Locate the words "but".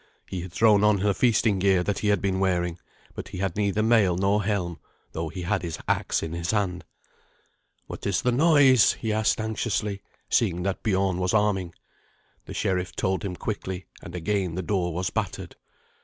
3.13-3.27